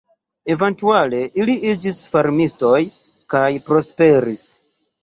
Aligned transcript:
Eventuale, 0.53 1.19
ili 1.43 1.57
iĝis 1.73 2.01
farmistoj 2.17 2.81
kaj 3.37 3.47
prosperis. 3.71 4.47